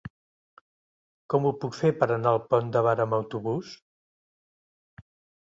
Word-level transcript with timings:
Com 1.33 1.45
ho 1.45 1.51
puc 1.65 1.77
fer 1.81 1.91
per 1.99 2.07
anar 2.15 2.33
al 2.37 2.41
Pont 2.55 2.73
de 2.77 2.83
Bar 2.89 2.95
amb 3.05 3.19
autobús? 3.19 3.77